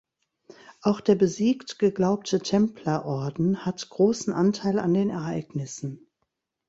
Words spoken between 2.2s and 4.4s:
Templerorden hat großen